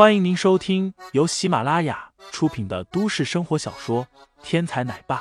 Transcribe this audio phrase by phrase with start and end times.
[0.00, 4.06] 欢迎您收听由喜马拉雅出品的都市生活小说
[4.42, 5.18] 《天才奶爸》，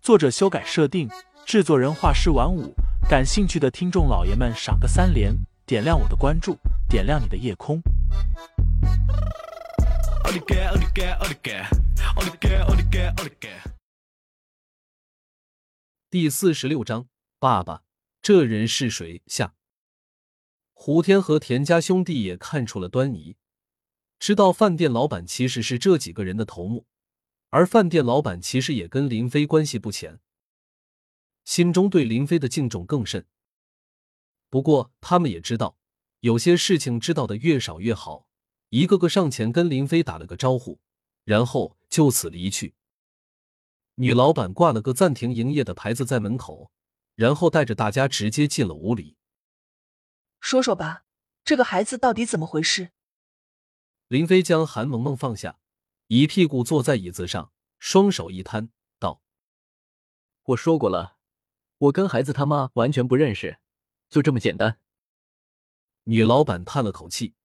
[0.00, 1.10] 作者修改设定，
[1.44, 2.72] 制作人画师晚舞。
[3.08, 5.34] 感兴趣的听众老爷们，赏个三连，
[5.66, 6.56] 点亮我的关注，
[6.88, 7.82] 点亮你的夜空。
[16.08, 17.08] 第四十六章，
[17.40, 17.82] 爸爸，
[18.22, 19.22] 这人是谁？
[19.26, 19.54] 下，
[20.72, 23.34] 胡天和田家兄弟也看出了端倪。
[24.20, 26.86] 知道饭店老板其实是这几个人的头目，
[27.48, 30.20] 而饭店老板其实也跟林飞关系不浅，
[31.46, 33.26] 心中对林飞的敬重更甚。
[34.50, 35.78] 不过他们也知道，
[36.20, 38.26] 有些事情知道的越少越好。
[38.68, 40.78] 一个个上前跟林飞打了个招呼，
[41.24, 42.74] 然后就此离去。
[43.94, 46.70] 女老板挂了个暂停营业的牌子在门口，
[47.14, 49.16] 然后带着大家直接进了屋里。
[50.40, 51.04] 说说吧，
[51.42, 52.90] 这个孩子到底怎么回事？
[54.10, 55.60] 林飞将韩萌萌放下，
[56.08, 59.22] 一屁股坐在椅子上，双手一摊，道
[60.42, 61.16] ：“我说过了，
[61.78, 63.60] 我跟孩子他妈完全不认识，
[64.08, 64.80] 就这么简单。”
[66.10, 67.36] 女老板叹了口气：“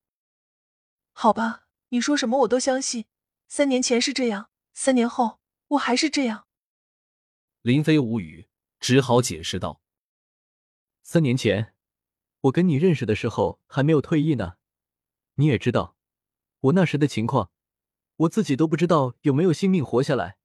[1.13, 3.05] 好吧，你说什么我都相信。
[3.47, 6.47] 三年前是这样，三年后我还是这样。”
[7.61, 8.49] 林飞无语，
[8.79, 9.83] 只好解释道
[11.05, 11.75] ：“三年前
[12.41, 14.57] 我跟你认识的时候还没有退役呢，
[15.35, 15.93] 你也知道。”
[16.65, 17.51] 我那时的情况，
[18.15, 20.37] 我自己都不知道有没有性命活下来，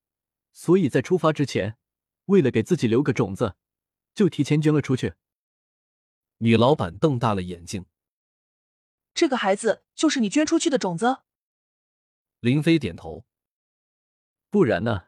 [0.53, 1.79] 所以在出发之前，
[2.27, 3.57] 为了给自己留个种子，
[4.15, 5.15] 就提前捐了出去。
[6.39, 7.87] 女老板瞪大了眼睛
[9.15, 11.23] ：“这个孩子就是你捐出去的种子？”
[12.41, 13.25] 林飞点头
[14.51, 15.05] ：“不然呢？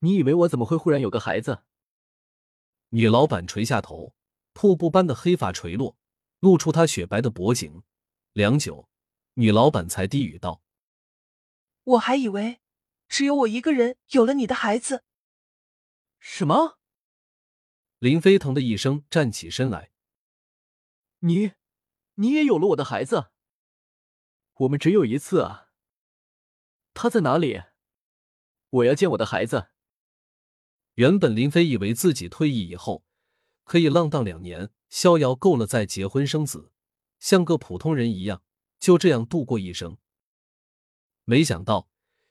[0.00, 1.62] 你以为我怎么会忽然有个孩子？”
[2.90, 4.14] 女老板垂下头，
[4.52, 5.96] 瀑布般的黑发垂落，
[6.40, 7.84] 露出她雪白的脖颈。
[8.32, 8.88] 良久。
[9.34, 10.62] 女老板才低语道
[11.84, 12.60] ：“我还以为
[13.08, 15.04] 只有我一个人有了你的孩子。”
[16.20, 16.78] 什么？
[17.98, 19.90] 林飞腾的一声站起身来
[21.20, 21.52] ：“你，
[22.14, 23.30] 你也有了我的孩子？
[24.54, 25.70] 我们只有一次啊！
[26.92, 27.62] 他在哪里？
[28.68, 29.68] 我要见我的孩子。”
[30.96, 33.06] 原本林飞以为自己退役以后
[33.64, 36.70] 可以浪荡两年，逍遥够了再结婚生子，
[37.18, 38.42] 像个普通人一样。
[38.82, 39.96] 就这样度过一生。
[41.22, 41.88] 没想到，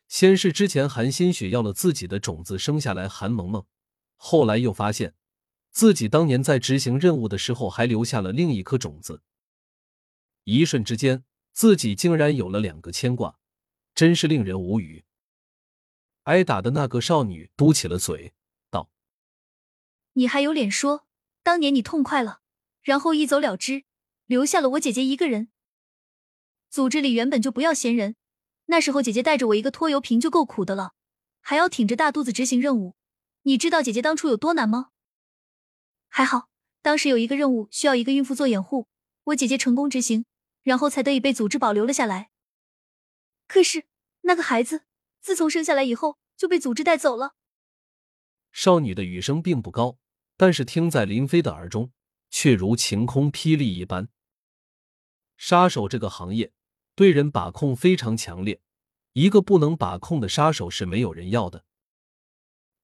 [0.09, 3.65] 先是之前韩新雪要了自己的种子生下来韩萌萌，
[4.17, 5.15] 后来又发现
[5.69, 9.21] 自己当年在执行任务的时候还留下了另一颗种子。
[10.43, 11.23] 一瞬之间，
[11.53, 13.39] 自己竟然有了两个牵挂，
[13.95, 15.05] 真是令人无语。
[16.23, 18.33] 挨打的那个少女嘟起了嘴，
[18.69, 18.91] 道
[20.13, 21.07] ：“你还有脸说
[21.43, 22.41] 当年你痛快了，
[22.81, 23.85] 然后一走了之，
[24.25, 25.47] 留下了我姐姐一个人？”
[26.71, 28.15] 组织里原本就不要闲人，
[28.67, 30.93] 那时候姐姐带着我一个拖油瓶就够苦的了，
[31.41, 32.95] 还要挺着大肚子执行任务。
[33.41, 34.91] 你知道姐姐当初有多难吗？
[36.07, 36.47] 还好，
[36.81, 38.87] 当时有一个任务需要一个孕妇做掩护，
[39.25, 40.23] 我姐姐成功执行，
[40.63, 42.29] 然后才得以被组织保留了下来。
[43.47, 43.83] 可是
[44.21, 44.83] 那个孩子
[45.19, 47.35] 自从生下来以后就被组织带走了。
[48.53, 49.97] 少女的语声并不高，
[50.37, 51.91] 但是听在林飞的耳中，
[52.29, 54.07] 却如晴空霹雳一般。
[55.35, 56.53] 杀手这个行业。
[56.95, 58.61] 对人把控非常强烈，
[59.13, 61.65] 一个不能把控的杀手是没有人要的。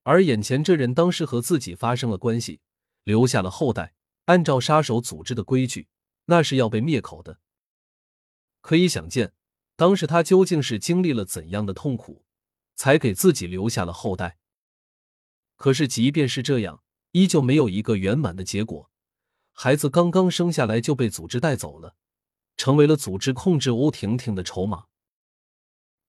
[0.03, 2.61] 而眼前这人当时和自己发生了关系，
[3.03, 3.93] 留下了后代，
[4.25, 5.89] 按照杀手组织的规矩，
[6.25, 7.39] 那是要被灭口的。
[8.61, 9.33] 可以想见，
[9.75, 12.25] 当时他究竟是经历了怎样的痛苦，
[12.75, 14.37] 才给自己留下了后代。
[15.55, 18.89] 可是即便是这样，依旧没有一个圆满的结果。
[19.51, 21.95] 孩子刚刚生下来就被组织带走了。
[22.57, 24.87] 成为了组织控制欧婷婷的筹码，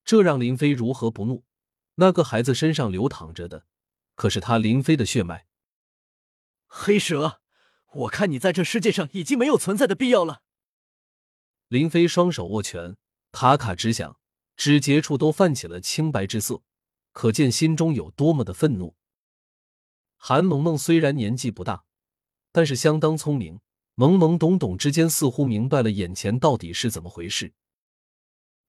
[0.05, 1.45] 这让林飞如何不怒？
[1.97, 3.67] 那个孩子身上流淌着的，
[4.15, 5.47] 可是他林飞的血脉。
[6.67, 7.41] 黑蛇，
[7.93, 10.43] 我看你在这世界上已经没有存在的必要了。
[11.69, 12.97] 林飞双手握拳，
[13.31, 14.19] 咔咔直响，
[14.57, 16.63] 指节处都泛起了青白之色，
[17.13, 18.97] 可见心中有多么的愤怒。
[20.17, 21.85] 韩萌萌虽然年纪不大，
[22.53, 23.61] 但是相当聪明。
[23.99, 27.53] 懵懵懂懂之间，似乎明白了眼前到底是怎么回事。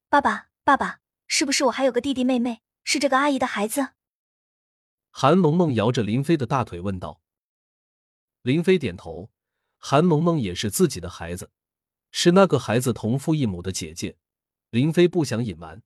[0.10, 2.64] 爸爸，爸爸，是不是我还有个弟弟妹妹？
[2.84, 3.90] 是这个阿姨的孩子？
[5.12, 7.22] 韩萌萌摇着林飞的大腿问道。
[8.42, 9.30] 林飞点头，
[9.78, 11.52] 韩萌萌也是自己的孩子，
[12.10, 14.18] 是那个孩子同父异母的姐姐。
[14.72, 15.84] 林飞不想隐瞒。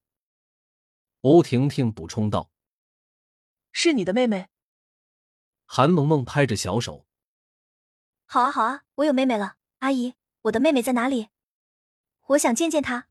[1.19, 2.49] 欧婷婷补充道
[3.73, 4.47] ：“是你的妹妹。”
[5.67, 7.05] 韩萌萌拍着小手。
[8.33, 9.57] 好啊，好啊，我有妹妹了。
[9.77, 11.27] 阿姨，我的妹妹在哪里？
[12.29, 13.07] 我想见见她。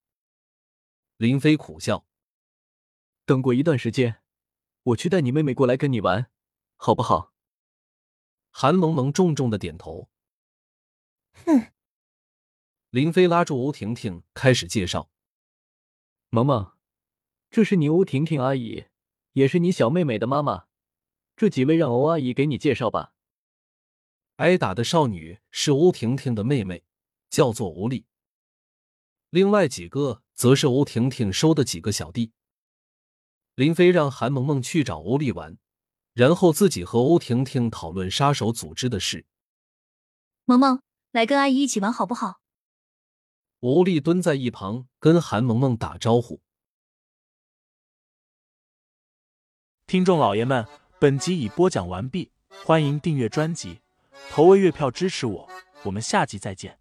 [1.17, 2.05] 林飞苦笑。
[3.25, 4.21] 等过一段时间，
[4.83, 6.29] 我去带你妹妹过来跟你玩，
[6.75, 7.33] 好不好？
[8.51, 10.11] 韩萌萌重重的点头。
[11.35, 11.71] 哼。
[12.91, 15.09] 林飞拉住欧婷婷，开始介绍
[16.31, 16.73] ：“萌萌，
[17.49, 18.87] 这是你欧婷婷阿姨，
[19.35, 20.65] 也是你小妹妹的妈妈。
[21.37, 23.15] 这几位让欧阿姨给你介绍吧。”
[24.43, 26.83] 挨打的少女是欧婷婷的妹妹，
[27.31, 28.07] 叫做吴丽。
[29.31, 32.33] 另外几个则是欧婷婷收的几个小弟。
[33.55, 35.59] 林飞让韩萌萌去找欧丽玩，
[36.13, 39.27] 然后自己和欧婷婷讨论杀手组织的事。
[40.45, 42.41] 萌萌，来跟阿姨一起玩好不好？
[43.61, 46.41] 吴丽蹲在一旁跟韩萌萌打招呼。
[49.87, 50.67] 听众老爷们，
[50.99, 52.33] 本集已播讲完毕，
[52.65, 53.83] 欢迎订阅专辑，
[54.31, 55.49] 投喂月票支持我，
[55.83, 56.79] 我们下集再见。